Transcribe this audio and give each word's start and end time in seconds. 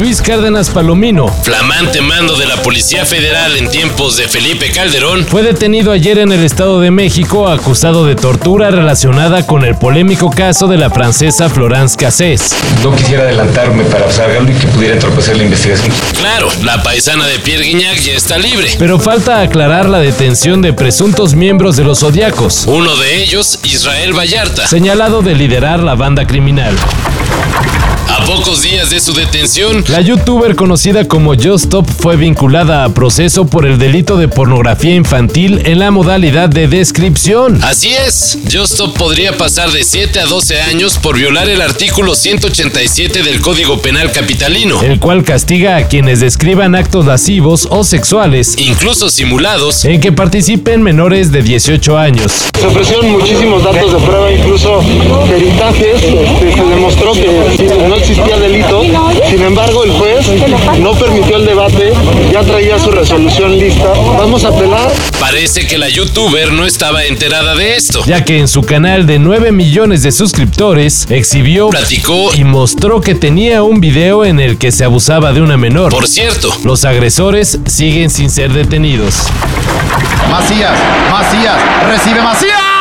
Luis 0.00 0.22
Cárdenas 0.22 0.70
Palomino, 0.70 1.28
flamante 1.28 2.00
mando 2.00 2.36
de 2.36 2.46
la 2.46 2.56
Policía 2.56 3.04
Federal 3.04 3.56
en 3.56 3.70
tiempos 3.70 4.16
de 4.16 4.28
Felipe 4.28 4.70
Calderón, 4.72 5.24
fue 5.26 5.42
detenido 5.42 5.92
ayer 5.92 6.18
en 6.18 6.32
el 6.32 6.44
Estado 6.44 6.80
de 6.80 6.90
México 6.90 7.48
acusado 7.48 8.06
de 8.06 8.14
tortura 8.14 8.70
relacionada 8.70 9.46
con 9.46 9.64
el 9.64 9.76
polémico 9.76 10.30
caso 10.30 10.66
de 10.66 10.78
la 10.78 10.90
francesa 10.90 11.48
Florence 11.48 11.96
Cassés. 11.96 12.54
No 12.82 12.94
quisiera 12.96 13.24
adelantarme 13.24 13.84
para 13.84 14.06
algo 14.06 14.50
y 14.50 14.54
que 14.54 14.66
pudiera 14.68 14.94
entorpecer 14.94 15.36
la 15.36 15.44
investigación. 15.44 15.92
Claro, 16.18 16.48
la 16.62 16.82
paisana 16.82 17.26
de 17.26 17.38
Pierre 17.38 17.64
Guignac 17.64 17.98
ya 17.98 18.14
está 18.14 18.38
libre. 18.38 18.68
Pero 18.78 18.98
falta 18.98 19.40
aclarar 19.40 19.88
la 19.88 19.98
detención 19.98 20.62
de 20.62 20.72
presuntos 20.72 21.34
miembros 21.34 21.76
de 21.76 21.84
los 21.84 22.00
Zodiacos. 22.00 22.64
Uno 22.66 22.96
de 22.96 23.22
ellos, 23.22 23.60
Israel 23.64 24.16
Vallarta, 24.16 24.66
señalado 24.66 25.22
de 25.22 25.34
liderar 25.34 25.80
la 25.80 25.94
banda 25.94 26.26
criminal. 26.26 26.74
A 28.08 28.24
pocos 28.26 28.62
días 28.62 28.90
de 28.90 29.00
su 29.00 29.12
detención, 29.12 29.84
la 29.88 30.00
youtuber 30.00 30.54
conocida 30.56 31.06
como 31.06 31.34
Stop 31.34 31.86
fue 31.88 32.16
vinculada 32.16 32.84
a 32.84 32.88
proceso 32.90 33.46
por 33.46 33.66
el 33.66 33.78
delito 33.78 34.16
de 34.16 34.28
pornografía 34.28 34.94
infantil 34.94 35.62
en 35.64 35.78
la 35.78 35.90
modalidad 35.90 36.48
de 36.48 36.68
descripción. 36.68 37.62
Así 37.62 37.90
es, 37.92 38.38
Stop 38.46 38.96
podría 38.96 39.36
pasar 39.36 39.70
de 39.70 39.84
7 39.84 40.20
a 40.20 40.26
12 40.26 40.60
años 40.60 40.98
por 40.98 41.16
violar 41.16 41.48
el 41.48 41.60
artículo 41.60 42.14
187 42.14 43.22
del 43.22 43.40
Código 43.40 43.78
Penal 43.80 44.12
Capitalino, 44.12 44.80
el 44.82 44.98
cual 44.98 45.24
castiga 45.24 45.76
a 45.76 45.88
quienes 45.88 46.20
describan 46.20 46.74
actos 46.74 47.06
lascivos 47.06 47.66
o 47.70 47.84
sexuales, 47.84 48.56
incluso 48.58 49.08
simulados, 49.08 49.84
en 49.84 50.00
que 50.00 50.12
participen 50.12 50.82
menores 50.82 51.32
de 51.32 51.42
18 51.42 51.98
años. 51.98 52.32
Se 52.58 52.66
ofrecieron 52.66 53.10
muchísimos 53.10 53.64
datos 53.64 53.92
de 53.92 53.98
prueba, 53.98 54.32
incluso 54.32 54.80
peritajes, 55.28 56.02
este, 56.02 56.52
que 57.12 57.88
no 57.88 57.96
existía 57.96 58.36
delito. 58.38 58.82
Sin 59.28 59.42
embargo, 59.42 59.84
el 59.84 59.92
juez 59.92 60.26
no 60.78 60.92
permitió 60.92 61.36
el 61.36 61.46
debate, 61.46 61.92
ya 62.32 62.42
traía 62.42 62.78
su 62.78 62.90
resolución 62.90 63.58
lista. 63.58 63.92
Vamos 64.18 64.44
a 64.44 64.48
apelar. 64.48 64.90
Parece 65.20 65.66
que 65.66 65.78
la 65.78 65.88
youtuber 65.88 66.52
no 66.52 66.66
estaba 66.66 67.04
enterada 67.04 67.54
de 67.54 67.76
esto, 67.76 68.02
ya 68.06 68.24
que 68.24 68.38
en 68.38 68.48
su 68.48 68.62
canal 68.62 69.06
de 69.06 69.18
9 69.18 69.52
millones 69.52 70.02
de 70.02 70.12
suscriptores 70.12 71.06
exhibió, 71.10 71.68
platicó 71.68 72.34
y 72.34 72.44
mostró 72.44 73.00
que 73.00 73.14
tenía 73.14 73.62
un 73.62 73.80
video 73.80 74.24
en 74.24 74.40
el 74.40 74.58
que 74.58 74.72
se 74.72 74.84
abusaba 74.84 75.32
de 75.32 75.40
una 75.40 75.56
menor. 75.56 75.92
Por 75.92 76.08
cierto, 76.08 76.52
los 76.64 76.84
agresores 76.84 77.58
siguen 77.66 78.10
sin 78.10 78.30
ser 78.30 78.52
detenidos. 78.52 79.26
Macías, 80.30 80.78
Macías, 81.10 81.58
recibe 81.88 82.22
Macías. 82.22 82.71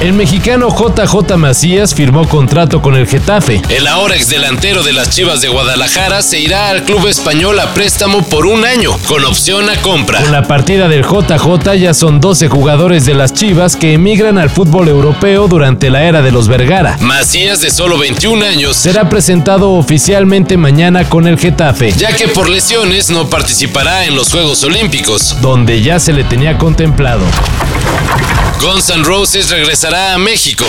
El 0.00 0.14
mexicano 0.14 0.68
JJ 0.70 1.36
Macías 1.36 1.94
firmó 1.94 2.26
contrato 2.26 2.80
con 2.80 2.96
el 2.96 3.06
Getafe. 3.06 3.60
El 3.68 3.86
ahora 3.86 4.16
ex 4.16 4.30
delantero 4.30 4.82
de 4.82 4.94
las 4.94 5.10
Chivas 5.10 5.42
de 5.42 5.48
Guadalajara 5.48 6.22
se 6.22 6.40
irá 6.40 6.70
al 6.70 6.84
club 6.84 7.06
español 7.06 7.60
a 7.60 7.74
préstamo 7.74 8.22
por 8.22 8.46
un 8.46 8.64
año, 8.64 8.96
con 9.06 9.26
opción 9.26 9.68
a 9.68 9.76
compra. 9.82 10.22
Con 10.22 10.32
la 10.32 10.44
partida 10.44 10.88
del 10.88 11.04
JJ 11.04 11.74
ya 11.78 11.92
son 11.92 12.18
12 12.18 12.48
jugadores 12.48 13.04
de 13.04 13.12
las 13.12 13.34
Chivas 13.34 13.76
que 13.76 13.92
emigran 13.92 14.38
al 14.38 14.48
fútbol 14.48 14.88
europeo 14.88 15.48
durante 15.48 15.90
la 15.90 16.02
era 16.04 16.22
de 16.22 16.32
los 16.32 16.48
Vergara. 16.48 16.96
Macías, 17.00 17.60
de 17.60 17.70
solo 17.70 17.98
21 17.98 18.42
años, 18.42 18.76
será 18.76 19.10
presentado 19.10 19.72
oficialmente 19.72 20.56
mañana 20.56 21.10
con 21.10 21.26
el 21.26 21.38
Getafe, 21.38 21.92
ya 21.92 22.16
que 22.16 22.26
por 22.26 22.48
lesiones 22.48 23.10
no 23.10 23.28
participará 23.28 24.06
en 24.06 24.16
los 24.16 24.30
Juegos 24.30 24.64
Olímpicos, 24.64 25.36
donde 25.42 25.82
ya 25.82 26.00
se 26.00 26.14
le 26.14 26.24
tenía 26.24 26.56
contemplado. 26.56 27.26
Guns 28.60 28.90
N' 28.90 29.04
Roses 29.04 29.50
regresará 29.50 30.12
a 30.12 30.18
México. 30.18 30.66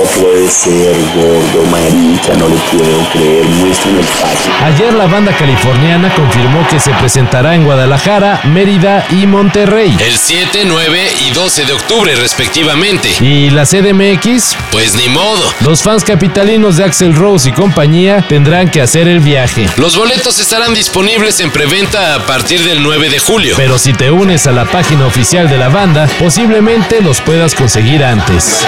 No 0.00 0.06
puede 0.22 0.48
ser, 0.48 0.96
gordo, 1.14 1.70
marica, 1.70 2.32
no 2.38 2.48
le 2.48 2.56
puedo 2.72 3.06
creer, 3.12 3.44
muéstrame 3.44 4.00
el 4.00 4.06
paso. 4.06 4.50
Ayer 4.64 4.94
la 4.94 5.06
banda 5.06 5.30
californiana 5.36 6.14
confirmó 6.14 6.66
que 6.68 6.80
se 6.80 6.90
presentará 6.92 7.54
en 7.54 7.64
Guadalajara, 7.64 8.40
Mérida 8.44 9.04
y 9.10 9.26
Monterrey. 9.26 9.94
El 10.00 10.16
7, 10.16 10.62
9 10.64 11.00
y 11.28 11.32
12 11.32 11.66
de 11.66 11.72
octubre 11.74 12.14
respectivamente. 12.16 13.10
¿Y 13.20 13.50
la 13.50 13.66
CDMX? 13.66 14.56
Pues 14.72 14.94
ni 14.94 15.10
modo. 15.10 15.42
Los 15.66 15.82
fans 15.82 16.02
capitalinos 16.02 16.78
de 16.78 16.84
Axel 16.84 17.14
Rose 17.14 17.50
y 17.50 17.52
compañía 17.52 18.24
tendrán 18.26 18.70
que 18.70 18.80
hacer 18.80 19.06
el 19.06 19.20
viaje. 19.20 19.68
Los 19.76 19.98
boletos 19.98 20.40
estarán 20.40 20.72
disponibles 20.72 21.40
en 21.40 21.50
preventa 21.50 22.14
a 22.14 22.24
partir 22.24 22.64
del 22.64 22.82
9 22.82 23.10
de 23.10 23.18
julio. 23.18 23.54
Pero 23.58 23.78
si 23.78 23.92
te 23.92 24.10
unes 24.10 24.46
a 24.46 24.52
la 24.52 24.64
página 24.64 25.04
oficial 25.04 25.50
de 25.50 25.58
la 25.58 25.68
banda, 25.68 26.08
posiblemente 26.18 27.02
los 27.02 27.20
puedas 27.20 27.54
conseguir 27.54 28.02
antes. 28.02 28.66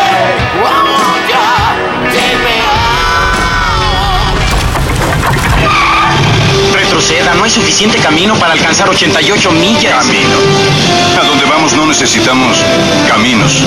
No 7.37 7.45
hay 7.45 7.51
suficiente 7.51 7.99
camino 7.99 8.35
para 8.37 8.55
alcanzar 8.55 8.89
88 8.89 9.51
millas. 9.53 9.93
Camino. 10.07 10.37
A 11.21 11.25
donde 11.27 11.45
vamos 11.45 11.73
no 11.75 11.87
necesitamos 11.87 12.57
caminos. 13.07 13.65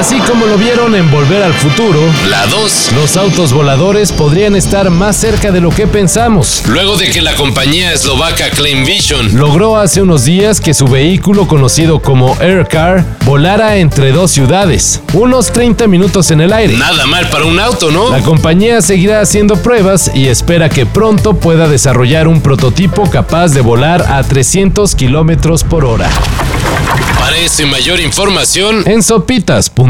Así 0.00 0.18
como 0.20 0.46
lo 0.46 0.56
vieron 0.56 0.94
en 0.94 1.10
Volver 1.10 1.42
al 1.42 1.52
Futuro, 1.52 2.00
la 2.30 2.46
2, 2.46 2.92
los 2.94 3.18
autos 3.18 3.52
voladores 3.52 4.12
podrían 4.12 4.56
estar 4.56 4.88
más 4.88 5.14
cerca 5.14 5.52
de 5.52 5.60
lo 5.60 5.68
que 5.68 5.86
pensamos. 5.86 6.62
Luego 6.68 6.96
de 6.96 7.10
que 7.10 7.20
la 7.20 7.34
compañía 7.34 7.92
eslovaca 7.92 8.48
Claim 8.48 8.86
Vision 8.86 9.36
logró 9.36 9.76
hace 9.76 10.00
unos 10.00 10.24
días 10.24 10.62
que 10.62 10.72
su 10.72 10.86
vehículo 10.86 11.46
conocido 11.46 12.00
como 12.00 12.34
Aircar 12.40 13.04
volara 13.26 13.76
entre 13.76 14.10
dos 14.12 14.30
ciudades, 14.30 15.02
unos 15.12 15.52
30 15.52 15.86
minutos 15.86 16.30
en 16.30 16.40
el 16.40 16.54
aire. 16.54 16.78
Nada 16.78 17.04
mal 17.04 17.28
para 17.28 17.44
un 17.44 17.60
auto, 17.60 17.90
¿no? 17.90 18.08
La 18.08 18.22
compañía 18.22 18.80
seguirá 18.80 19.20
haciendo 19.20 19.56
pruebas 19.56 20.10
y 20.14 20.28
espera 20.28 20.70
que 20.70 20.86
pronto 20.86 21.34
pueda 21.34 21.68
desarrollar 21.68 22.26
un 22.26 22.40
prototipo 22.40 23.10
capaz 23.10 23.48
de 23.48 23.60
volar 23.60 24.06
a 24.10 24.22
300 24.22 24.94
kilómetros 24.94 25.62
por 25.62 25.84
hora. 25.84 26.08
Para 27.20 27.36
eso 27.36 27.62
y 27.62 27.66
mayor 27.66 28.00
información 28.00 28.82
en 28.86 29.02
sopitas.com. 29.02 29.89